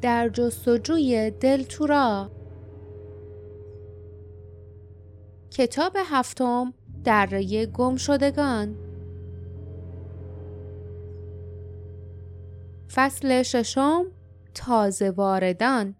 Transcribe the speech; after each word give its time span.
در 0.00 0.28
جستجوی 0.28 1.30
دلتورا 1.30 2.30
کتاب 5.50 5.96
هفتم 6.04 6.74
دره 7.04 7.66
گم 7.66 7.96
شدگان 7.96 8.76
فصل 12.94 13.42
ششم 13.42 14.06
تازه 14.54 15.10
واردان. 15.10 15.94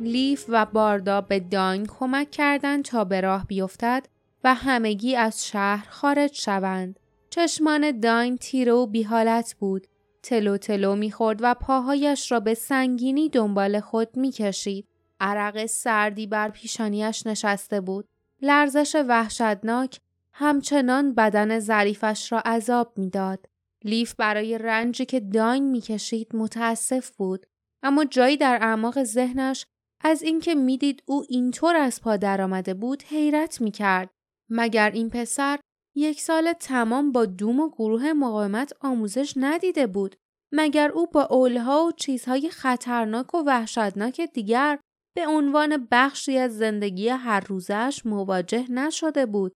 لیف 0.00 0.44
و 0.48 0.66
باردا 0.66 1.20
به 1.20 1.40
داین 1.40 1.86
کمک 1.86 2.30
کردند 2.30 2.84
تا 2.84 3.04
به 3.04 3.20
راه 3.20 3.46
بیفتد 3.46 4.06
و 4.44 4.54
همگی 4.54 5.16
از 5.16 5.46
شهر 5.46 5.86
خارج 5.90 6.34
شوند. 6.34 7.00
چشمان 7.30 8.00
داین 8.00 8.36
تیره 8.36 8.72
و 8.72 8.86
بیحالت 8.86 9.54
بود. 9.58 9.86
تلو 10.22 10.56
تلو 10.56 10.96
می‌خورد 10.96 11.38
و 11.42 11.54
پاهایش 11.54 12.32
را 12.32 12.40
به 12.40 12.54
سنگینی 12.54 13.28
دنبال 13.28 13.80
خود 13.80 14.16
می‌کشید. 14.16 14.86
عرق 15.20 15.66
سردی 15.66 16.26
بر 16.26 16.48
پیشانیش 16.48 17.26
نشسته 17.26 17.80
بود. 17.80 18.08
لرزش 18.42 19.04
وحشتناک 19.08 20.00
همچنان 20.32 21.14
بدن 21.14 21.58
ظریفش 21.58 22.32
را 22.32 22.40
عذاب 22.40 22.92
می‌داد. 22.96 23.46
لیف 23.84 24.14
برای 24.14 24.58
رنجی 24.58 25.04
که 25.04 25.20
داین 25.20 25.70
می‌کشید 25.70 26.36
متاسف 26.36 27.10
بود. 27.10 27.46
اما 27.82 28.04
جایی 28.04 28.36
در 28.36 28.58
اعماق 28.62 29.02
ذهنش 29.02 29.66
از 30.00 30.22
اینکه 30.22 30.54
می‌دید 30.54 31.02
او 31.06 31.24
اینطور 31.28 31.76
از 31.76 32.00
پا 32.00 32.16
درآمده 32.16 32.74
بود 32.74 33.02
حیرت 33.02 33.60
می‌کرد. 33.60 34.10
مگر 34.50 34.90
این 34.90 35.10
پسر 35.10 35.58
یک 35.96 36.20
سال 36.20 36.52
تمام 36.52 37.12
با 37.12 37.26
دوم 37.26 37.60
و 37.60 37.70
گروه 37.70 38.12
مقاومت 38.12 38.72
آموزش 38.80 39.34
ندیده 39.36 39.86
بود؟ 39.86 40.16
مگر 40.52 40.90
او 40.90 41.06
با 41.06 41.22
اولها 41.22 41.84
و 41.84 41.92
چیزهای 41.92 42.50
خطرناک 42.50 43.34
و 43.34 43.42
وحشتناک 43.46 44.20
دیگر 44.20 44.78
به 45.16 45.26
عنوان 45.26 45.88
بخشی 45.90 46.38
از 46.38 46.58
زندگی 46.58 47.08
هر 47.08 47.40
روزش 47.40 48.02
مواجه 48.04 48.70
نشده 48.70 49.26
بود؟ 49.26 49.52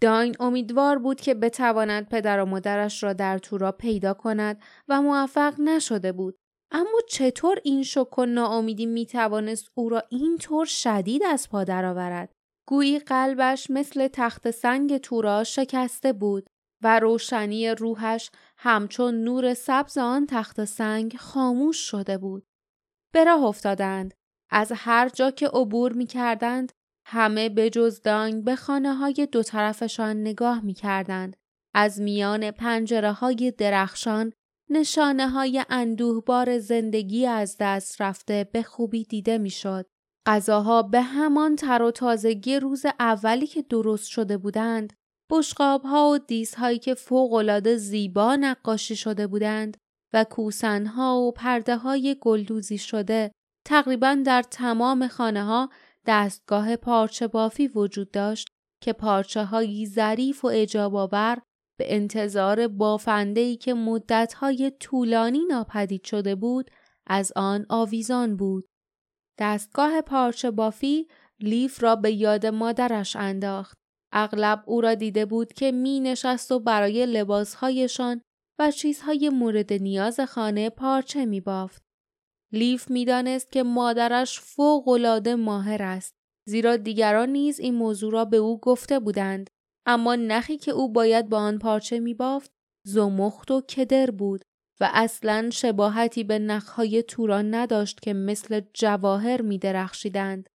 داین 0.00 0.36
امیدوار 0.40 0.98
بود 0.98 1.20
که 1.20 1.34
بتواند 1.34 2.08
پدر 2.08 2.40
و 2.40 2.44
مادرش 2.44 3.02
را 3.02 3.12
در 3.12 3.38
تورا 3.38 3.72
پیدا 3.72 4.14
کند 4.14 4.62
و 4.88 5.02
موفق 5.02 5.60
نشده 5.60 6.12
بود. 6.12 6.36
اما 6.70 7.00
چطور 7.08 7.58
این 7.64 7.82
شک 7.82 8.18
و 8.18 8.26
ناامیدی 8.26 8.86
می 8.86 9.06
توانست 9.06 9.70
او 9.74 9.88
را 9.88 10.02
اینطور 10.08 10.66
شدید 10.66 11.22
از 11.22 11.48
پا 11.48 11.64
درآورد 11.64 12.32
گویی 12.68 12.98
قلبش 12.98 13.70
مثل 13.70 14.08
تخت 14.08 14.50
سنگ 14.50 14.96
تورا 14.96 15.44
شکسته 15.44 16.12
بود 16.12 16.46
و 16.82 17.00
روشنی 17.00 17.68
روحش 17.68 18.30
همچون 18.58 19.24
نور 19.24 19.54
سبز 19.54 19.98
آن 19.98 20.26
تخت 20.26 20.64
سنگ 20.64 21.16
خاموش 21.16 21.76
شده 21.76 22.18
بود. 22.18 22.46
به 23.14 23.24
راه 23.24 23.44
افتادند. 23.44 24.14
از 24.50 24.72
هر 24.74 25.08
جا 25.08 25.30
که 25.30 25.48
عبور 25.48 25.92
می 25.92 26.06
کردند 26.06 26.72
همه 27.06 27.48
به 27.48 27.70
جز 27.70 28.02
دانگ 28.02 28.44
به 28.44 28.56
خانه 28.56 28.94
های 28.94 29.28
دو 29.32 29.42
طرفشان 29.42 30.20
نگاه 30.20 30.64
می 30.64 30.74
کردند. 30.74 31.36
از 31.74 32.00
میان 32.00 32.50
پنجره 32.50 33.12
های 33.12 33.50
درخشان 33.58 34.32
نشانه 34.70 35.28
های 35.28 35.64
اندوهبار 35.70 36.58
زندگی 36.58 37.26
از 37.26 37.56
دست 37.60 38.02
رفته 38.02 38.48
به 38.52 38.62
خوبی 38.62 39.04
دیده 39.04 39.38
می‌شد. 39.38 39.86
غذاها 40.26 40.82
به 40.82 41.02
همان 41.02 41.56
تر 41.56 41.82
و 41.82 41.90
تازگی 41.90 42.56
روز 42.56 42.86
اولی 43.00 43.46
که 43.46 43.62
درست 43.62 44.08
شده 44.08 44.38
بودند 44.38 44.92
بشقاب 45.30 45.82
ها 45.82 46.10
و 46.10 46.18
دیس 46.18 46.54
هایی 46.54 46.78
که 46.78 46.94
فوق 46.94 47.60
زیبا 47.76 48.36
نقاشی 48.36 48.96
شده 48.96 49.26
بودند 49.26 49.76
و 50.12 50.24
کوسن 50.24 50.86
ها 50.86 51.20
و 51.20 51.32
پرده 51.32 51.76
های 51.76 52.16
گلدوزی 52.20 52.78
شده 52.78 53.32
تقریبا 53.66 54.22
در 54.26 54.42
تمام 54.42 55.08
خانه 55.08 55.44
ها 55.44 55.70
دستگاه 56.06 56.76
پارچه 56.76 57.26
بافی 57.26 57.68
وجود 57.68 58.10
داشت 58.10 58.48
که 58.82 58.92
پارچه 58.92 59.44
هایی 59.44 59.86
ظریف 59.86 60.44
و 60.44 60.48
اجاب 60.52 60.94
آور 60.94 61.38
به 61.78 61.94
انتظار 61.94 62.68
بافندهی 62.68 63.56
که 63.56 63.74
مدتهای 63.74 64.72
طولانی 64.80 65.44
ناپدید 65.44 66.04
شده 66.04 66.34
بود 66.34 66.70
از 67.06 67.32
آن 67.36 67.66
آویزان 67.68 68.36
بود. 68.36 68.68
دستگاه 69.38 70.00
پارچه 70.00 70.50
بافی 70.50 71.08
لیف 71.40 71.82
را 71.82 71.96
به 71.96 72.12
یاد 72.12 72.46
مادرش 72.46 73.16
انداخت. 73.16 73.78
اغلب 74.12 74.62
او 74.66 74.80
را 74.80 74.94
دیده 74.94 75.26
بود 75.26 75.52
که 75.52 75.72
می 75.72 76.00
نشست 76.00 76.52
و 76.52 76.60
برای 76.60 77.06
لباسهایشان 77.06 78.20
و 78.58 78.70
چیزهای 78.70 79.28
مورد 79.28 79.72
نیاز 79.72 80.20
خانه 80.20 80.70
پارچه 80.70 81.26
می 81.26 81.40
بافت. 81.40 81.82
لیف 82.52 82.90
می‌دانست 82.90 83.52
که 83.52 83.62
مادرش 83.62 84.40
فوق 84.40 84.88
ماهر 85.38 85.82
است 85.82 86.14
زیرا 86.46 86.76
دیگران 86.76 87.28
نیز 87.28 87.60
این 87.60 87.74
موضوع 87.74 88.12
را 88.12 88.24
به 88.24 88.36
او 88.36 88.60
گفته 88.60 88.98
بودند 88.98 89.50
اما 89.90 90.14
نخی 90.14 90.56
که 90.56 90.70
او 90.70 90.92
باید 90.92 91.28
با 91.28 91.38
آن 91.38 91.58
پارچه 91.58 92.00
می 92.00 92.14
بافت 92.14 92.50
زمخت 92.86 93.50
و 93.50 93.60
کدر 93.60 94.10
بود 94.10 94.42
و 94.80 94.90
اصلا 94.92 95.50
شباهتی 95.52 96.24
به 96.24 96.38
نخهای 96.38 97.02
توران 97.02 97.54
نداشت 97.54 98.00
که 98.00 98.12
مثل 98.12 98.60
جواهر 98.74 99.42
می 99.42 99.58
درخشیدند. 99.58 100.48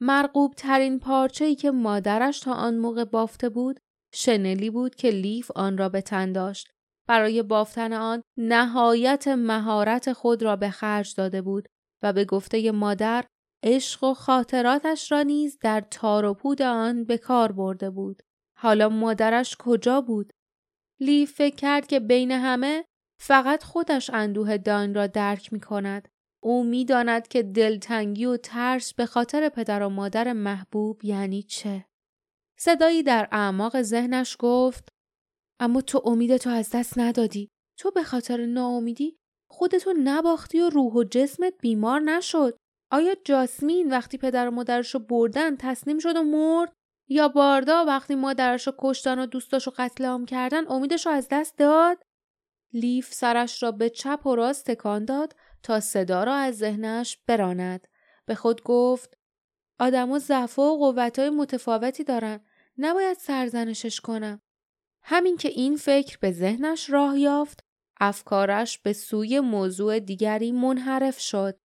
مرقوب 0.00 0.54
ترین 0.54 0.98
پارچه 0.98 1.44
ای 1.44 1.54
که 1.54 1.70
مادرش 1.70 2.40
تا 2.40 2.52
آن 2.52 2.78
موقع 2.78 3.04
بافته 3.04 3.48
بود 3.48 3.80
شنلی 4.14 4.70
بود 4.70 4.94
که 4.94 5.10
لیف 5.10 5.50
آن 5.54 5.78
را 5.78 5.88
به 5.88 6.00
تن 6.00 6.32
داشت. 6.32 6.68
برای 7.08 7.42
بافتن 7.42 7.92
آن 7.92 8.22
نهایت 8.38 9.28
مهارت 9.28 10.12
خود 10.12 10.42
را 10.42 10.56
به 10.56 10.70
خرج 10.70 11.14
داده 11.14 11.42
بود 11.42 11.68
و 12.02 12.12
به 12.12 12.24
گفته 12.24 12.70
مادر 12.70 13.24
عشق 13.62 14.04
و 14.04 14.14
خاطراتش 14.14 15.12
را 15.12 15.22
نیز 15.22 15.58
در 15.60 15.80
تار 15.80 16.24
و 16.24 16.34
پود 16.34 16.62
آن 16.62 17.04
به 17.04 17.18
کار 17.18 17.52
برده 17.52 17.90
بود. 17.90 18.22
حالا 18.62 18.88
مادرش 18.88 19.56
کجا 19.58 20.00
بود؟ 20.00 20.32
لیف 21.00 21.32
فکر 21.32 21.56
کرد 21.56 21.86
که 21.86 22.00
بین 22.00 22.30
همه 22.30 22.84
فقط 23.20 23.62
خودش 23.62 24.10
اندوه 24.10 24.56
دان 24.56 24.94
را 24.94 25.06
درک 25.06 25.52
می 25.52 25.60
کند. 25.60 26.08
او 26.42 26.64
می 26.64 26.84
داند 26.84 27.28
که 27.28 27.42
دلتنگی 27.42 28.24
و 28.24 28.36
ترس 28.36 28.94
به 28.94 29.06
خاطر 29.06 29.48
پدر 29.48 29.82
و 29.82 29.88
مادر 29.88 30.32
محبوب 30.32 31.04
یعنی 31.04 31.42
چه؟ 31.42 31.84
صدایی 32.58 33.02
در 33.02 33.28
اعماق 33.32 33.82
ذهنش 33.82 34.36
گفت 34.38 34.88
اما 35.60 35.80
تو 35.80 36.02
امیدتو 36.04 36.50
از 36.50 36.70
دست 36.70 36.98
ندادی. 36.98 37.48
تو 37.78 37.90
به 37.90 38.02
خاطر 38.02 38.46
ناامیدی 38.46 39.16
خودتو 39.50 39.94
نباختی 40.04 40.60
و 40.60 40.68
روح 40.68 40.92
و 40.92 41.04
جسمت 41.04 41.54
بیمار 41.60 42.00
نشد. 42.00 42.56
آیا 42.92 43.14
جاسمین 43.24 43.90
وقتی 43.90 44.18
پدر 44.18 44.48
و 44.48 44.50
مادرشو 44.50 44.98
بردن 44.98 45.56
تسلیم 45.56 45.98
شد 45.98 46.16
و 46.16 46.22
مرد؟ 46.22 46.72
یا 47.08 47.28
باردا 47.28 47.84
وقتی 47.84 48.14
مادرش 48.14 48.66
رو 48.66 48.72
کشتن 48.78 49.18
و 49.18 49.26
دوستاشو 49.26 49.72
قتل 49.76 50.04
عام 50.04 50.26
کردن 50.26 50.68
امیدش 50.68 51.06
رو 51.06 51.12
از 51.12 51.28
دست 51.30 51.58
داد؟ 51.58 51.98
لیف 52.72 53.12
سرش 53.12 53.62
را 53.62 53.72
به 53.72 53.90
چپ 53.90 54.26
و 54.26 54.34
راست 54.34 54.70
تکان 54.70 55.04
داد 55.04 55.36
تا 55.62 55.80
صدا 55.80 56.24
را 56.24 56.34
از 56.34 56.58
ذهنش 56.58 57.18
براند. 57.26 57.88
به 58.26 58.34
خود 58.34 58.62
گفت 58.62 59.18
آدما 59.78 60.18
ضعف 60.18 60.58
و 60.58 60.78
قوتهای 60.78 61.30
متفاوتی 61.30 62.04
دارن. 62.04 62.40
نباید 62.78 63.18
سرزنشش 63.18 64.00
کنم. 64.00 64.42
همین 65.02 65.36
که 65.36 65.48
این 65.48 65.76
فکر 65.76 66.18
به 66.20 66.32
ذهنش 66.32 66.90
راه 66.90 67.18
یافت، 67.18 67.64
افکارش 68.00 68.78
به 68.78 68.92
سوی 68.92 69.40
موضوع 69.40 69.98
دیگری 69.98 70.52
منحرف 70.52 71.20
شد. 71.20 71.58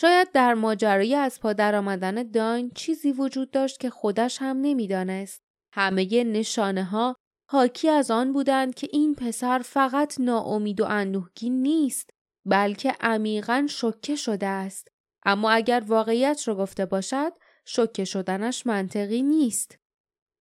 شاید 0.00 0.32
در 0.32 0.54
ماجرای 0.54 1.14
از 1.14 1.40
پا 1.40 1.54
آمدن 1.58 2.22
داین 2.22 2.70
چیزی 2.74 3.12
وجود 3.12 3.50
داشت 3.50 3.80
که 3.80 3.90
خودش 3.90 4.38
هم 4.42 4.56
نمی‌دانست. 4.56 5.42
همه 5.72 6.24
نشانه 6.24 6.84
ها 6.84 7.16
حاکی 7.50 7.88
از 7.88 8.10
آن 8.10 8.32
بودند 8.32 8.74
که 8.74 8.88
این 8.92 9.14
پسر 9.14 9.58
فقط 9.58 10.20
ناامید 10.20 10.80
و 10.80 10.84
اندوهگین 10.84 11.62
نیست 11.62 12.10
بلکه 12.46 12.96
عمیقا 13.00 13.66
شکه 13.68 14.16
شده 14.16 14.46
است. 14.46 14.88
اما 15.26 15.50
اگر 15.50 15.82
واقعیت 15.86 16.48
رو 16.48 16.54
گفته 16.54 16.86
باشد 16.86 17.32
شکه 17.64 18.04
شدنش 18.04 18.66
منطقی 18.66 19.22
نیست. 19.22 19.78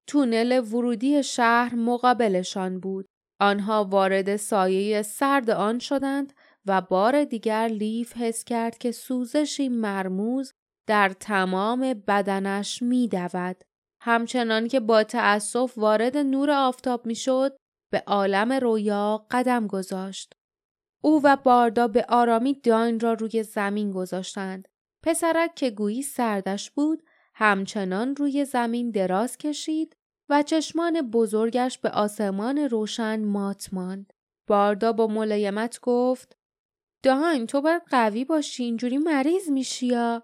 تونل 0.07 0.59
ورودی 0.59 1.23
شهر 1.23 1.75
مقابلشان 1.75 2.79
بود. 2.79 3.05
آنها 3.39 3.83
وارد 3.83 4.35
سایه 4.35 5.01
سرد 5.01 5.49
آن 5.49 5.79
شدند 5.79 6.33
و 6.69 6.81
بار 6.81 7.23
دیگر 7.23 7.67
لیف 7.67 8.17
حس 8.17 8.43
کرد 8.43 8.77
که 8.77 8.91
سوزشی 8.91 9.69
مرموز 9.69 10.53
در 10.87 11.09
تمام 11.09 11.93
بدنش 11.93 12.81
می 12.81 13.07
دود. 13.07 13.63
همچنان 14.01 14.67
که 14.67 14.79
با 14.79 15.03
تأسف 15.03 15.77
وارد 15.77 16.17
نور 16.17 16.51
آفتاب 16.51 17.05
می 17.05 17.15
شد 17.15 17.57
به 17.91 18.03
عالم 18.07 18.53
رویا 18.53 19.25
قدم 19.31 19.67
گذاشت. 19.67 20.33
او 21.01 21.21
و 21.23 21.35
باردا 21.35 21.87
به 21.87 22.05
آرامی 22.09 22.53
داین 22.53 22.99
را 22.99 23.13
روی 23.13 23.43
زمین 23.43 23.91
گذاشتند. 23.91 24.67
پسرک 25.03 25.55
که 25.55 25.69
گویی 25.69 26.01
سردش 26.01 26.71
بود 26.71 27.03
همچنان 27.35 28.15
روی 28.15 28.45
زمین 28.45 28.91
دراز 28.91 29.37
کشید 29.37 29.95
و 30.29 30.43
چشمان 30.43 31.01
بزرگش 31.01 31.77
به 31.77 31.89
آسمان 31.89 32.57
روشن 32.57 33.23
مات 33.23 33.69
ماند. 33.71 34.13
باردا 34.47 34.93
با 34.93 35.07
ملایمت 35.07 35.79
گفت 35.81 36.38
داین 37.03 37.47
تو 37.47 37.61
باید 37.61 37.81
قوی 37.89 38.25
باشی 38.25 38.63
اینجوری 38.63 38.97
مریض 38.97 39.49
میشی 39.49 39.87
یا 39.87 40.23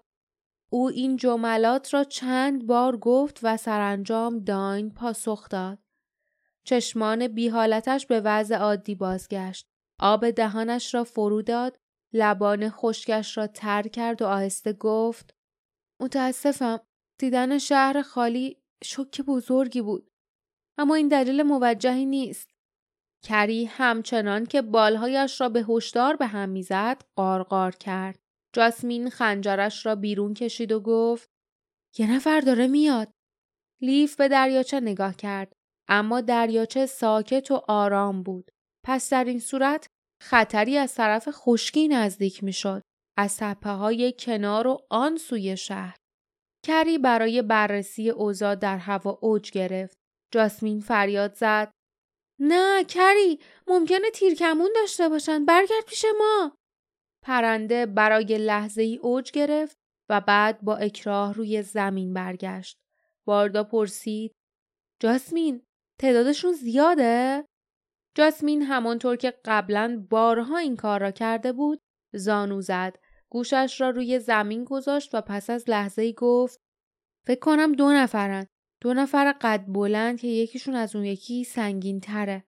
او 0.70 0.88
این 0.88 1.16
جملات 1.16 1.94
را 1.94 2.04
چند 2.04 2.66
بار 2.66 2.96
گفت 2.96 3.40
و 3.42 3.56
سرانجام 3.56 4.38
داین 4.38 4.90
پاسخ 4.90 5.48
داد. 5.48 5.78
چشمان 6.64 7.28
بیحالتش 7.28 8.06
به 8.06 8.20
وضع 8.20 8.56
عادی 8.56 8.94
بازگشت. 8.94 9.66
آب 10.00 10.30
دهانش 10.30 10.94
را 10.94 11.04
فرو 11.04 11.42
داد، 11.42 11.78
لبان 12.12 12.70
خشکش 12.70 13.38
را 13.38 13.46
تر 13.46 13.82
کرد 13.82 14.22
و 14.22 14.26
آهسته 14.26 14.72
گفت 14.72 15.34
متاسفم 16.00 16.80
دیدن 17.18 17.58
شهر 17.58 18.02
خالی 18.02 18.62
شک 18.84 19.20
بزرگی 19.20 19.82
بود. 19.82 20.10
اما 20.78 20.94
این 20.94 21.08
دلیل 21.08 21.42
موجهی 21.42 22.06
نیست. 22.06 22.55
کری 23.26 23.64
همچنان 23.64 24.46
که 24.46 24.62
بالهایش 24.62 25.40
را 25.40 25.48
به 25.48 25.64
هشدار 25.68 26.16
به 26.16 26.26
هم 26.26 26.48
می‌زد 26.48 27.02
قارقار 27.16 27.72
کرد. 27.72 28.18
جاسمین 28.52 29.10
خنجرش 29.10 29.86
را 29.86 29.94
بیرون 29.94 30.34
کشید 30.34 30.72
و 30.72 30.80
گفت 30.80 31.28
یه 31.98 32.12
نفر 32.12 32.40
داره 32.40 32.66
میاد. 32.66 33.10
لیف 33.82 34.16
به 34.16 34.28
دریاچه 34.28 34.80
نگاه 34.80 35.16
کرد 35.16 35.52
اما 35.88 36.20
دریاچه 36.20 36.86
ساکت 36.86 37.50
و 37.50 37.62
آرام 37.68 38.22
بود. 38.22 38.50
پس 38.86 39.10
در 39.10 39.24
این 39.24 39.40
صورت 39.40 39.86
خطری 40.22 40.78
از 40.78 40.94
طرف 40.94 41.28
خشکی 41.30 41.88
نزدیک 41.88 42.44
می‌شد. 42.44 42.82
از 43.18 43.36
تپه 43.36 43.70
های 43.70 44.14
کنار 44.18 44.66
و 44.66 44.78
آن 44.90 45.16
سوی 45.16 45.56
شهر. 45.56 45.96
کری 46.66 46.98
برای 46.98 47.42
بررسی 47.42 48.10
اوضاع 48.10 48.54
در 48.54 48.78
هوا 48.78 49.18
اوج 49.22 49.50
گرفت. 49.50 49.96
جاسمین 50.32 50.80
فریاد 50.80 51.34
زد. 51.34 51.70
نه 52.38 52.84
کری 52.84 53.40
ممکنه 53.66 54.10
تیرکمون 54.10 54.70
داشته 54.74 55.08
باشن 55.08 55.44
برگرد 55.44 55.84
پیش 55.86 56.04
ما. 56.18 56.56
پرنده 57.22 57.86
برای 57.86 58.38
لحظه 58.38 58.82
ای 58.82 58.96
اوج 58.96 59.30
گرفت 59.30 59.76
و 60.08 60.20
بعد 60.20 60.60
با 60.60 60.76
اکراه 60.76 61.34
روی 61.34 61.62
زمین 61.62 62.14
برگشت. 62.14 62.78
باردا 63.24 63.64
پرسید 63.64 64.32
جاسمین 65.00 65.62
تعدادشون 66.00 66.52
زیاده؟ 66.52 67.44
جاسمین 68.14 68.62
همانطور 68.62 69.16
که 69.16 69.34
قبلا 69.44 70.06
بارها 70.10 70.56
این 70.56 70.76
کار 70.76 71.00
را 71.00 71.10
کرده 71.10 71.52
بود 71.52 71.80
زانو 72.14 72.60
زد. 72.60 72.98
گوشش 73.28 73.80
را 73.80 73.90
روی 73.90 74.18
زمین 74.18 74.64
گذاشت 74.64 75.14
و 75.14 75.20
پس 75.20 75.50
از 75.50 75.70
لحظه 75.70 76.02
ای 76.02 76.12
گفت 76.12 76.60
فکر 77.26 77.40
کنم 77.40 77.72
دو 77.72 77.92
نفرن. 77.92 78.46
دو 78.80 78.94
نفر 78.94 79.34
قد 79.40 79.64
بلند 79.68 80.20
که 80.20 80.28
یکیشون 80.28 80.74
از 80.74 80.96
اون 80.96 81.04
یکی 81.04 81.44
سنگین 81.44 82.00
تره. 82.00 82.44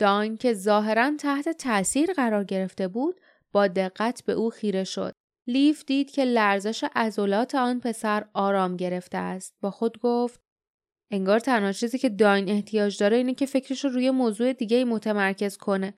داین 0.00 0.36
که 0.36 0.54
ظاهرا 0.54 1.12
تحت 1.18 1.48
تاثیر 1.48 2.12
قرار 2.12 2.44
گرفته 2.44 2.88
بود 2.88 3.20
با 3.52 3.66
دقت 3.66 4.24
به 4.24 4.32
او 4.32 4.50
خیره 4.50 4.84
شد. 4.84 5.14
لیف 5.46 5.84
دید 5.84 6.10
که 6.10 6.24
لرزش 6.24 6.84
عضلات 6.94 7.54
آن 7.54 7.80
پسر 7.80 8.28
آرام 8.34 8.76
گرفته 8.76 9.18
است. 9.18 9.54
با 9.60 9.70
خود 9.70 9.98
گفت 9.98 10.40
انگار 11.12 11.38
تنها 11.38 11.72
چیزی 11.72 11.98
که 11.98 12.08
داین 12.08 12.48
احتیاج 12.48 12.98
داره 12.98 13.16
اینه 13.16 13.34
که 13.34 13.46
فکرش 13.46 13.84
رو 13.84 13.90
روی 13.90 14.10
موضوع 14.10 14.52
دیگه 14.52 14.84
متمرکز 14.84 15.56
کنه. 15.56 15.94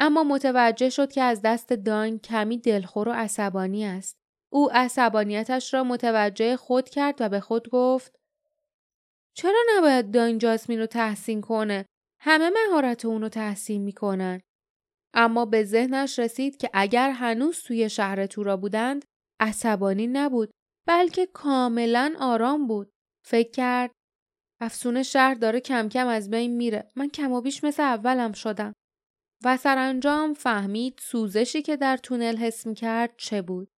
اما 0.00 0.24
متوجه 0.24 0.90
شد 0.90 1.12
که 1.12 1.22
از 1.22 1.42
دست 1.42 1.72
داین 1.72 2.18
کمی 2.18 2.58
دلخور 2.58 3.08
و 3.08 3.12
عصبانی 3.12 3.84
است. 3.84 4.16
او 4.52 4.72
عصبانیتش 4.72 5.74
را 5.74 5.84
متوجه 5.84 6.56
خود 6.56 6.88
کرد 6.88 7.16
و 7.20 7.28
به 7.28 7.40
خود 7.40 7.68
گفت 7.68 8.21
چرا 9.34 9.58
نباید 9.76 10.10
داین 10.10 10.38
جاسمین 10.38 10.78
رو 10.78 10.86
تحسین 10.86 11.40
کنه؟ 11.40 11.86
همه 12.20 12.50
مهارت 12.50 13.04
اون 13.04 13.22
رو 13.22 13.28
تحسین 13.28 13.82
می‌کنن. 13.82 14.40
اما 15.14 15.44
به 15.44 15.64
ذهنش 15.64 16.18
رسید 16.18 16.56
که 16.56 16.70
اگر 16.72 17.10
هنوز 17.10 17.62
توی 17.62 17.90
شهر 17.90 18.26
تورا 18.26 18.56
بودند 18.56 19.04
عصبانی 19.40 20.06
نبود 20.06 20.50
بلکه 20.86 21.26
کاملا 21.26 22.14
آرام 22.20 22.66
بود. 22.66 22.90
فکر 23.24 23.50
کرد 23.50 23.90
افسون 24.60 25.02
شهر 25.02 25.34
داره 25.34 25.60
کم 25.60 25.88
کم 25.88 26.06
از 26.06 26.30
بین 26.30 26.56
میره. 26.56 26.90
من 26.96 27.08
کم 27.08 27.32
و 27.32 27.40
بیش 27.40 27.64
مثل 27.64 27.82
اولم 27.82 28.32
شدم. 28.32 28.72
و 29.44 29.56
سرانجام 29.56 30.34
فهمید 30.34 30.98
سوزشی 31.02 31.62
که 31.62 31.76
در 31.76 31.96
تونل 31.96 32.36
حس 32.36 32.66
می 32.66 32.74
کرد 32.74 33.14
چه 33.16 33.42
بود. 33.42 33.68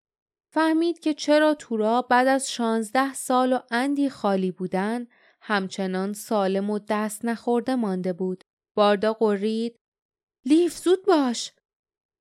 فهمید 0.52 0.98
که 0.98 1.14
چرا 1.14 1.54
تورا 1.54 2.02
بعد 2.02 2.26
از 2.26 2.50
شانزده 2.50 3.14
سال 3.14 3.52
و 3.52 3.58
اندی 3.70 4.08
خالی 4.08 4.50
بودن 4.50 5.06
همچنان 5.46 6.12
سالم 6.12 6.70
و 6.70 6.78
دست 6.88 7.24
نخورده 7.24 7.74
مانده 7.74 8.12
بود. 8.12 8.44
باردا 8.76 9.12
قرید 9.12 9.76
لیف 10.44 10.78
زود 10.78 11.04
باش. 11.06 11.52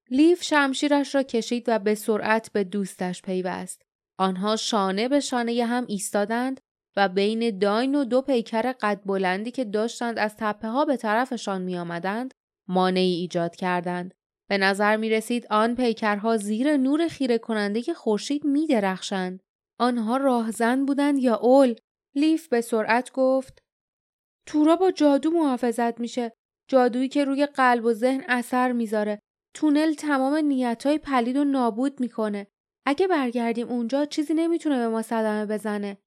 لیف 0.09 0.43
شمشیرش 0.43 1.15
را 1.15 1.23
کشید 1.23 1.63
و 1.67 1.79
به 1.79 1.95
سرعت 1.95 2.51
به 2.51 2.63
دوستش 2.63 3.21
پیوست. 3.21 3.81
آنها 4.19 4.55
شانه 4.55 5.07
به 5.07 5.19
شانه 5.19 5.65
هم 5.65 5.85
ایستادند 5.87 6.61
و 6.95 7.09
بین 7.09 7.59
داین 7.59 7.95
و 7.95 8.05
دو 8.05 8.21
پیکر 8.21 8.71
قد 8.71 9.01
بلندی 9.05 9.51
که 9.51 9.65
داشتند 9.65 10.19
از 10.19 10.35
تپه 10.37 10.67
ها 10.67 10.85
به 10.85 10.97
طرفشان 10.97 11.61
می 11.61 11.77
آمدند 11.77 12.33
مانعی 12.67 13.13
ایجاد 13.13 13.55
کردند. 13.55 14.13
به 14.49 14.57
نظر 14.57 14.97
می 14.97 15.09
رسید 15.09 15.47
آن 15.49 15.75
پیکرها 15.75 16.37
زیر 16.37 16.77
نور 16.77 17.07
خیره 17.07 17.37
کننده 17.37 17.93
خورشید 17.93 18.45
می 18.45 18.67
درخشند. 18.67 19.43
آنها 19.79 20.17
راهزن 20.17 20.85
بودند 20.85 21.19
یا 21.19 21.35
اول؟ 21.35 21.75
لیف 22.15 22.47
به 22.47 22.61
سرعت 22.61 23.11
گفت 23.11 23.59
تورا 24.45 24.75
با 24.75 24.91
جادو 24.91 25.31
محافظت 25.31 25.99
میشه. 25.99 26.31
جادویی 26.69 27.07
که 27.07 27.25
روی 27.25 27.45
قلب 27.45 27.85
و 27.85 27.93
ذهن 27.93 28.23
اثر 28.27 28.71
می‌ذاره. 28.71 29.19
تونل 29.55 29.93
تمام 29.93 30.35
نیتهای 30.35 30.97
پلید 30.97 31.37
و 31.37 31.43
نابود 31.43 31.99
می‌کنه. 31.99 32.47
اگه 32.85 33.07
برگردیم 33.07 33.67
اونجا 33.67 34.05
چیزی 34.05 34.33
نمی‌تونه 34.33 34.77
به 34.77 34.87
ما 34.87 35.01
صدمه 35.01 35.45
بزنه. 35.45 35.97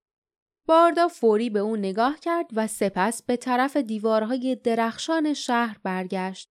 باردا 0.69 1.09
فوری 1.09 1.51
به 1.51 1.59
اون 1.59 1.79
نگاه 1.79 2.19
کرد 2.21 2.47
و 2.55 2.67
سپس 2.67 3.23
به 3.23 3.37
طرف 3.37 3.77
دیوارهای 3.77 4.57
درخشان 4.57 5.35
شهر 5.35 5.79
برگشت. 5.83 6.49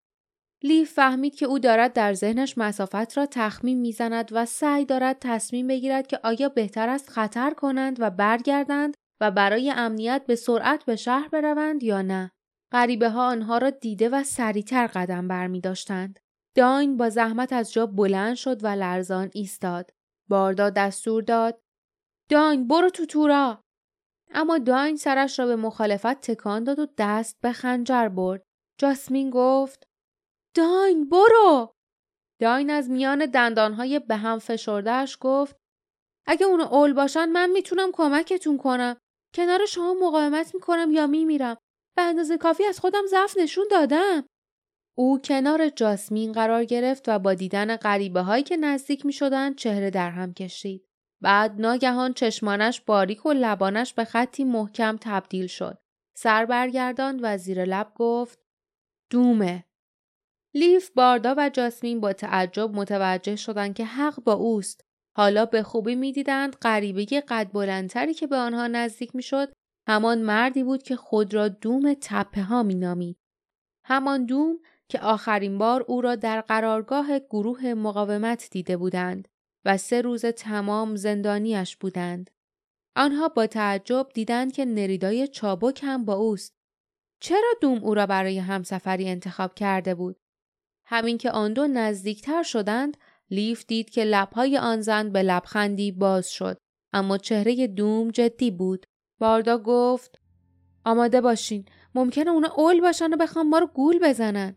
لیف 0.64 0.94
فهمید 0.94 1.36
که 1.36 1.46
او 1.46 1.60
دارد 1.60 1.94
در 1.94 2.14
ذهنش 2.14 2.58
مسافت 2.58 3.18
را 3.18 3.26
تخمین 3.26 3.80
می‌زند 3.80 4.30
و 4.32 4.46
سعی 4.46 4.86
دارد 4.86 5.18
تصمیم 5.22 5.68
بگیرد 5.68 6.08
که 6.08 6.20
آیا 6.24 6.50
بهتر 6.50 6.90
است 6.90 7.10
خطر 7.10 7.54
کنند 7.54 7.98
و 8.00 8.10
برگردند 8.10 8.94
و 9.22 9.32
برای 9.32 9.72
امنیت 9.72 10.24
به 10.28 10.36
سرعت 10.36 10.86
به 10.86 10.96
شهر 10.96 11.28
بروند 11.28 11.84
یا 11.84 12.02
نه. 12.02 12.32
غریبه 12.72 13.10
ها 13.10 13.28
آنها 13.28 13.58
را 13.58 13.70
دیده 13.70 14.10
و 14.10 14.24
سریعتر 14.24 14.88
قدم 14.88 15.28
بر 15.28 15.48
می 15.48 15.62
داشتند. 15.62 16.20
داین 16.56 16.98
با 16.98 17.10
زحمت 17.10 17.54
از 17.54 17.74
جا 17.74 17.86
بلند 17.86 18.36
شد 18.36 18.64
و 18.64 18.68
لرزان 18.68 19.30
ایستاد. 19.34 19.92
باردا 20.30 20.70
دستور 20.70 21.24
داد. 21.24 21.62
داین 22.30 22.68
برو 22.68 22.90
تو 22.90 23.06
تورا. 23.06 23.64
اما 24.34 24.58
داین 24.58 24.96
سرش 24.96 25.40
را 25.40 25.46
به 25.46 25.56
مخالفت 25.56 26.22
تکان 26.22 26.64
داد 26.64 26.80
و 26.80 26.88
دست 26.98 27.42
به 27.42 27.52
خنجر 27.52 28.10
برد. 28.10 28.44
جاسمین 28.78 29.30
گفت 29.30 29.88
داین 30.56 31.10
برو! 31.10 31.74
داین 32.42 32.70
از 32.70 32.90
میان 32.90 33.26
دندانهای 33.26 34.00
به 34.00 34.16
هم 34.16 34.40
فشردهش 34.40 35.18
گفت 35.22 35.56
اگه 36.28 36.46
اونو 36.46 36.64
اول 36.64 36.94
باشن 36.94 37.26
من 37.26 37.50
می‌تونم 37.50 37.92
کمکتون 37.94 38.58
کنم. 38.58 38.98
کنار 39.36 39.66
شما 39.66 39.94
مقاومت 39.94 40.56
می‌کنم 40.56 40.92
یا 40.92 41.08
میمیرم. 41.08 41.58
به 41.98 42.02
اندازه 42.02 42.38
کافی 42.38 42.66
از 42.66 42.80
خودم 42.80 43.06
ضعف 43.08 43.38
نشون 43.38 43.66
دادم. 43.72 44.26
او 44.98 45.22
کنار 45.22 45.70
جاسمین 45.70 46.32
قرار 46.32 46.66
گرفت 46.66 47.10
و 47.10 47.20
با 47.20 47.34
دیدن 47.34 47.76
غریبه 47.76 48.22
هایی 48.22 48.44
که 48.44 48.58
نزدیک 48.58 49.06
می 49.06 49.14
شدن 49.14 49.54
چهره 49.54 49.90
در 49.90 50.10
هم 50.10 50.34
کشید. 50.34 50.86
بعد 51.22 51.62
ناگهان 51.62 52.14
چشمانش 52.14 52.82
باریک 52.82 53.26
و 53.26 53.34
لبانش 53.34 53.94
به 53.94 54.06
خطی 54.06 54.44
محکم 54.44 54.98
تبدیل 55.02 55.48
شد. 55.48 55.78
سر 56.18 56.46
برگرداند 56.46 57.20
و 57.24 57.38
زیر 57.38 57.66
لب 57.66 57.92
گفت 57.96 58.40
دومه. 59.10 59.66
لیف، 60.54 60.92
باردا 60.92 61.36
و 61.38 61.50
جاسمین 61.50 62.00
با 62.00 62.14
تعجب 62.14 62.76
متوجه 62.76 63.36
شدند 63.36 63.76
که 63.76 63.86
حق 63.86 64.24
با 64.24 64.34
اوست. 64.34 64.85
حالا 65.18 65.46
به 65.46 65.64
خوبی 65.64 65.96
می‌دیدند 65.96 66.56
غریبه 66.56 67.06
قد 67.28 67.52
بلندتری 67.54 68.14
که 68.14 68.28
به 68.28 68.36
آنها 68.36 68.68
نزدیک 68.68 69.16
می‌شد 69.16 69.54
همان 69.88 70.22
مردی 70.22 70.64
بود 70.64 70.84
که 70.84 70.96
خود 70.96 71.34
را 71.34 71.48
دوم 71.48 71.94
تپه 72.02 72.44
ها 72.44 72.64
مینامید. 72.64 73.18
همان 73.86 74.26
دوم 74.26 74.60
که 74.90 75.00
آخرین 75.00 75.58
بار 75.58 75.86
او 75.88 76.02
را 76.02 76.16
در 76.16 76.42
قرارگاه 76.42 77.20
گروه 77.20 77.74
مقاومت 77.74 78.48
دیده 78.52 78.78
بودند 78.78 79.28
و 79.66 79.78
سه 79.78 80.02
روز 80.02 80.26
تمام 80.26 80.96
زندانیش 80.96 81.76
بودند. 81.76 82.30
آنها 82.96 83.30
با 83.30 83.48
تعجب 83.48 84.08
دیدند 84.14 84.54
که 84.54 84.66
نریدای 84.66 85.28
چابک 85.28 85.82
هم 85.84 86.06
با 86.06 86.14
اوست. 86.14 86.56
چرا 87.20 87.54
دوم 87.62 87.84
او 87.84 87.94
را 87.94 88.06
برای 88.06 88.40
همسفری 88.40 89.10
انتخاب 89.10 89.54
کرده 89.54 89.96
بود؟ 89.96 90.20
همین 90.86 91.18
که 91.18 91.32
آن 91.32 91.54
دو 91.54 91.68
نزدیکتر 91.68 92.44
شدند 92.44 92.98
لیف 93.30 93.66
دید 93.66 93.90
که 93.90 94.04
لبهای 94.04 94.58
آن 94.58 94.82
زن 94.82 95.10
به 95.10 95.24
لبخندی 95.24 95.92
باز 95.92 96.30
شد 96.30 96.58
اما 96.94 97.18
چهره 97.18 97.68
دوم 97.68 98.12
جدی 98.12 98.52
بود. 98.52 98.86
باردا 99.20 99.58
گفت 99.58 100.20
آماده 100.86 101.22
باشین 101.22 101.66
ممکنه 101.96 102.32
اونا 102.32 102.48
اول 102.58 102.82
باشن 102.82 103.14
و 103.14 103.18
بخوام 103.18 103.50
ما 103.50 103.60
رو 103.60 103.68
گول 103.68 104.00
بزنن. 104.04 104.56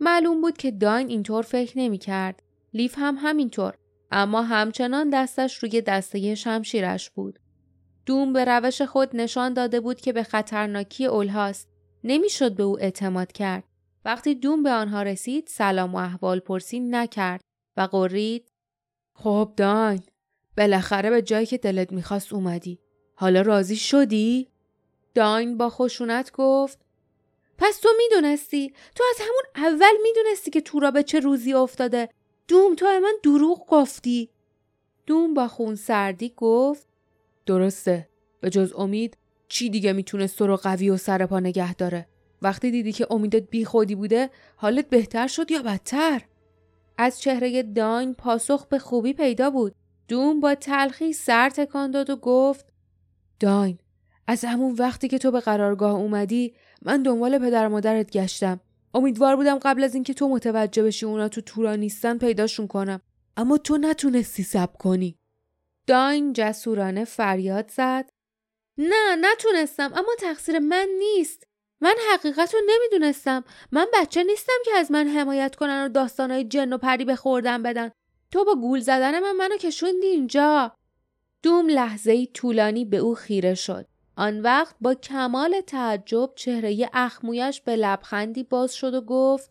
معلوم 0.00 0.40
بود 0.40 0.56
که 0.56 0.70
داین 0.70 1.08
اینطور 1.08 1.42
فکر 1.42 1.78
نمی 1.78 1.98
کرد. 1.98 2.42
لیف 2.74 2.94
هم 2.98 3.16
همینطور 3.18 3.74
اما 4.10 4.42
همچنان 4.42 5.10
دستش 5.10 5.58
روی 5.58 5.80
دسته 5.80 6.34
شمشیرش 6.34 7.10
بود. 7.10 7.38
دوم 8.06 8.32
به 8.32 8.44
روش 8.44 8.82
خود 8.82 9.16
نشان 9.16 9.52
داده 9.52 9.80
بود 9.80 10.00
که 10.00 10.12
به 10.12 10.22
خطرناکی 10.22 11.06
اولهاست. 11.06 11.68
نمی‌شد 12.04 12.54
به 12.54 12.62
او 12.62 12.80
اعتماد 12.80 13.32
کرد. 13.32 13.64
وقتی 14.04 14.34
دوم 14.34 14.62
به 14.62 14.70
آنها 14.70 15.02
رسید 15.02 15.46
سلام 15.46 15.94
و 15.94 15.98
احوال 15.98 16.40
پرسی 16.40 16.80
نکرد 16.80 17.40
و 17.76 17.80
قرید؟ 17.80 18.52
خب 19.14 19.52
داین 19.56 20.02
بالاخره 20.56 21.10
به 21.10 21.22
جایی 21.22 21.46
که 21.46 21.58
دلت 21.58 21.92
می‌خواست 21.92 22.32
اومدی. 22.32 22.78
حالا 23.14 23.40
راضی 23.40 23.76
شدی؟ 23.76 24.48
داین 25.14 25.58
با 25.58 25.70
خشونت 25.70 26.32
گفت 26.32 26.78
پس 27.58 27.78
تو 27.78 27.88
می‌دونستی؟ 27.98 28.72
تو 28.94 29.04
از 29.10 29.20
همون 29.20 29.70
اول 29.70 29.96
می‌دونستی 30.02 30.50
که 30.50 30.60
تورا 30.60 30.90
به 30.90 31.02
چه 31.02 31.20
روزی 31.20 31.54
افتاده. 31.54 32.08
دوم 32.48 32.74
تو 32.74 32.86
من 32.86 33.14
دروغ 33.22 33.66
گفتی. 33.66 34.30
دوم 35.06 35.34
با 35.34 35.48
خون 35.48 35.74
سردی 35.74 36.32
گفت 36.36 36.86
درسته. 37.46 38.08
به 38.40 38.50
جز 38.50 38.72
امید 38.78 39.16
چی 39.48 39.70
دیگه 39.70 39.92
می‌تونست 39.92 40.38
تو 40.38 40.46
رو 40.46 40.56
قوی 40.56 40.90
و 40.90 40.96
سرپا 40.96 41.40
نگه 41.40 41.74
داره؟ 41.74 42.08
وقتی 42.42 42.70
دیدی 42.70 42.92
که 42.92 43.06
امیدت 43.10 43.50
بی 43.50 43.64
خودی 43.64 43.94
بوده 43.94 44.30
حالت 44.56 44.88
بهتر 44.88 45.26
شد 45.26 45.50
یا 45.50 45.62
بدتر؟ 45.62 46.22
از 46.98 47.20
چهره 47.20 47.62
داین 47.62 48.14
پاسخ 48.14 48.66
به 48.66 48.78
خوبی 48.78 49.12
پیدا 49.12 49.50
بود. 49.50 49.74
دوم 50.08 50.40
با 50.40 50.54
تلخی 50.54 51.12
سر 51.12 51.50
تکان 51.50 51.90
داد 51.90 52.10
و 52.10 52.16
گفت 52.16 52.66
داین 53.40 53.78
از 54.26 54.44
همون 54.44 54.74
وقتی 54.74 55.08
که 55.08 55.18
تو 55.18 55.30
به 55.30 55.40
قرارگاه 55.40 55.94
اومدی 55.94 56.54
من 56.82 57.02
دنبال 57.02 57.38
پدر 57.38 57.68
مادرت 57.68 58.10
گشتم. 58.10 58.60
امیدوار 58.94 59.36
بودم 59.36 59.58
قبل 59.58 59.84
از 59.84 59.94
اینکه 59.94 60.14
تو 60.14 60.28
متوجه 60.28 60.82
بشی 60.82 61.06
اونا 61.06 61.28
تو 61.28 61.40
تورا 61.40 61.76
نیستن 61.76 62.18
پیداشون 62.18 62.66
کنم. 62.66 63.00
اما 63.36 63.58
تو 63.58 63.78
نتونستی 63.78 64.42
سب 64.42 64.76
کنی. 64.78 65.16
داین 65.86 66.32
جسورانه 66.32 67.04
فریاد 67.04 67.70
زد. 67.70 68.10
نه 68.78 69.16
نتونستم 69.20 69.92
اما 69.94 70.12
تقصیر 70.18 70.58
من 70.58 70.88
نیست. 70.98 71.45
من 71.80 71.94
حقیقت 72.12 72.54
رو 72.54 72.60
نمی‌دونستم 72.66 73.44
من 73.72 73.86
بچه 73.94 74.24
نیستم 74.24 74.58
که 74.64 74.70
از 74.76 74.90
من 74.90 75.08
حمایت 75.08 75.56
کنن 75.56 75.84
و 75.84 75.88
داستانهای 75.88 76.44
جن 76.44 76.72
و 76.72 76.78
پری 76.78 77.04
به 77.04 77.16
بدن 77.64 77.90
تو 78.30 78.44
با 78.44 78.54
گول 78.54 78.80
زدن 78.80 79.20
من 79.20 79.32
منو 79.32 79.56
کشوندی 79.56 80.06
اینجا 80.06 80.72
دوم 81.42 81.68
لحظه 81.68 82.12
ای 82.12 82.26
طولانی 82.26 82.84
به 82.84 82.96
او 82.96 83.14
خیره 83.14 83.54
شد 83.54 83.86
آن 84.16 84.40
وقت 84.40 84.76
با 84.80 84.94
کمال 84.94 85.60
تعجب 85.60 86.30
چهره 86.36 86.88
اخمویش 86.92 87.60
به 87.60 87.76
لبخندی 87.76 88.42
باز 88.42 88.74
شد 88.74 88.94
و 88.94 89.00
گفت 89.00 89.50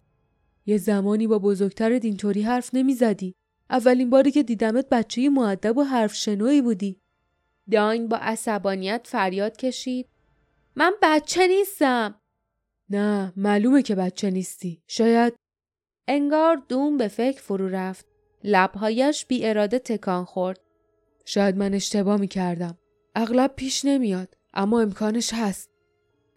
یه 0.65 0.77
زمانی 0.77 1.27
با 1.27 1.39
بزرگترت 1.39 2.05
اینطوری 2.05 2.41
حرف 2.41 2.69
نمی‌زدی. 2.73 3.35
اولین 3.69 4.09
باری 4.09 4.31
که 4.31 4.43
دیدمت 4.43 4.89
بچه 4.89 5.29
معدب 5.29 5.77
و 5.77 5.83
حرف 5.83 6.15
شنوی 6.15 6.61
بودی. 6.61 7.01
داین 7.71 8.07
با 8.07 8.17
عصبانیت 8.17 9.07
فریاد 9.09 9.57
کشید. 9.57 10.07
من 10.75 10.93
بچه 11.01 11.47
نیستم. 11.47 12.21
نه 12.89 13.33
معلومه 13.35 13.81
که 13.81 13.95
بچه 13.95 14.29
نیستی. 14.29 14.83
شاید 14.87 15.33
انگار 16.07 16.63
دوم 16.69 16.97
به 16.97 17.07
فکر 17.07 17.41
فرو 17.41 17.67
رفت. 17.69 18.05
لبهایش 18.43 19.25
بی 19.25 19.45
اراده 19.47 19.79
تکان 19.79 20.25
خورد. 20.25 20.59
شاید 21.25 21.57
من 21.57 21.73
اشتباه 21.73 22.19
می 22.19 22.27
کردم. 22.27 22.77
اغلب 23.15 23.53
پیش 23.55 23.85
نمیاد. 23.85 24.37
اما 24.53 24.81
امکانش 24.81 25.33
هست. 25.33 25.69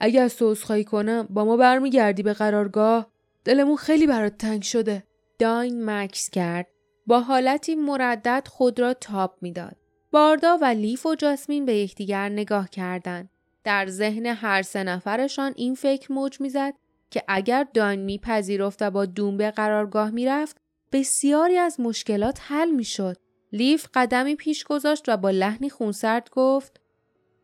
اگه 0.01 0.21
از 0.21 0.37
تو 0.37 0.83
کنم 0.83 1.27
با 1.31 1.45
ما 1.45 1.57
برمیگردی 1.57 2.23
به 2.23 2.33
قرارگاه 2.33 3.13
دلمون 3.45 3.77
خیلی 3.77 4.07
برات 4.07 4.39
تنگ 4.39 4.63
شده. 4.63 5.03
داین 5.39 5.91
مکس 5.91 6.31
کرد. 6.31 6.67
با 7.07 7.21
حالتی 7.21 7.75
مردد 7.75 8.49
خود 8.51 8.81
را 8.81 8.95
تاب 8.95 9.39
می‌داد. 9.41 9.77
باردا 10.11 10.59
و 10.61 10.65
لیف 10.65 11.07
و 11.07 11.15
جاسمین 11.15 11.67
به 11.67 11.75
یکدیگر 11.75 12.29
نگاه 12.29 12.71
کردند. 12.71 13.31
در 13.69 13.87
ذهن 13.87 14.27
هر 14.27 14.63
سه 14.63 14.85
نفرشان 14.85 15.53
این 15.57 15.75
فکر 15.75 16.13
موج 16.13 16.41
می‌زد 16.41 16.75
که 17.11 17.23
اگر 17.29 17.67
داین 17.75 18.01
میپذیرفت 18.01 18.83
و 18.83 18.91
با 18.91 19.07
دوم 19.07 19.37
به 19.37 19.51
قرارگاه 19.51 20.11
می‌رفت 20.11 20.57
بسیاری 20.93 21.59
از 21.59 21.81
مشکلات 21.81 22.39
حل 22.43 22.71
می‌شد. 22.71 23.17
لیف 23.53 23.87
قدمی 23.95 24.35
پیش 24.35 24.65
گذاشت 24.65 25.05
و 25.09 25.17
با 25.17 25.31
لحنی 25.31 25.71
خونسرد 25.71 26.29
گفت 26.33 26.81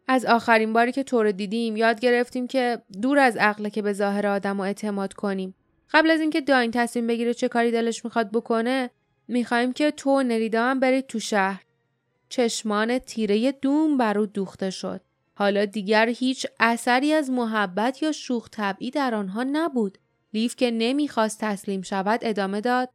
از 0.09 0.25
آخرین 0.25 0.73
باری 0.73 0.93
که 0.93 1.03
تو 1.03 1.23
رو 1.23 1.33
دیدیم 1.33 1.77
یاد 1.77 2.01
گرفتیم 2.01 2.47
که 2.47 2.83
دور 3.03 3.19
از 3.19 3.37
عقله 3.37 3.71
که 3.71 3.83
به 3.83 3.93
ظاهر 3.93 4.27
آدم 4.27 4.61
و 4.61 4.63
اعتماد 4.63 5.13
کنیم. 5.13 5.55
قبل 5.93 6.11
از 6.11 6.21
اینکه 6.21 6.41
داین 6.41 6.71
تصمیم 6.71 7.07
بگیره 7.07 7.35
چه 7.35 7.49
کاری 7.49 7.71
دلش 7.71 8.05
می‌خواد 8.05 8.31
بکنه 8.33 8.91
می‌خوایم 9.29 9.73
که 9.73 9.91
تو 9.91 10.11
و 10.11 10.23
نریدا 10.23 10.65
هم 10.65 10.81
برید 10.81 11.07
تو 11.07 11.21
شهر. 11.21 11.63
چشمان 12.29 12.99
تیره 12.99 13.53
دوم 13.53 13.99
بر 13.99 14.19
او 14.19 14.27
دوخته 14.27 14.71
شد. 14.71 15.01
حالا 15.37 15.65
دیگر 15.65 16.09
هیچ 16.09 16.47
اثری 16.61 17.13
از 17.13 17.31
محبت 17.31 18.03
یا 18.03 18.13
شوخ 18.13 18.49
طبعی 18.51 18.91
در 18.91 19.15
آنها 19.15 19.45
نبود. 19.53 19.99
لیف 20.33 20.57
که 20.57 20.71
نمی‌خواست 20.71 21.39
تسلیم 21.41 21.83
شود 21.83 22.21
ادامه 22.23 22.61
داد. 22.61 22.91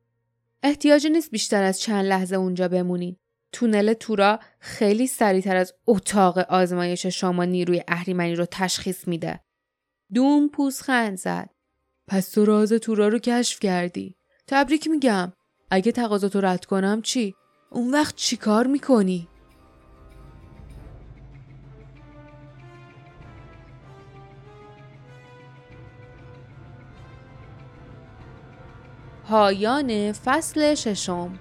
احتیاجی 0.64 1.10
نیست 1.10 1.32
بیشتر 1.32 1.64
از 1.64 1.82
چند 1.82 2.06
لحظه 2.06 2.36
اونجا 2.36 2.68
بمونین. 2.68 3.16
تونل 3.52 3.94
تورا 3.94 4.40
خیلی 4.60 5.08
سریعتر 5.08 5.56
از 5.56 5.74
اتاق 5.88 6.38
آزمایش 6.38 7.06
شما 7.06 7.46
نیروی 7.46 7.84
اهریمنی 7.88 8.36
رو 8.36 8.46
تشخیص 8.52 9.08
میده. 9.08 9.40
دوم 10.14 10.50
پوزخند 10.50 11.18
زد. 11.18 11.50
پس 12.08 12.32
تو 12.32 12.46
راز 12.46 12.74
تورا 12.74 13.08
رو 13.08 13.20
کشف 13.20 13.60
کردی. 13.60 14.16
تبریک 14.48 14.88
میگم. 14.88 15.34
اگه 15.72 15.92
تقاضاتو 15.92 16.42
رد 16.42 16.66
کنم 16.66 17.02
چی؟ 17.02 17.36
اون 17.70 17.92
وقت 17.92 18.16
چی 18.16 18.38
کار 18.38 18.68
می‌کنی؟ 18.68 19.28
پایان 29.30 30.12
فصل 30.12 30.76
ششم. 30.76 31.40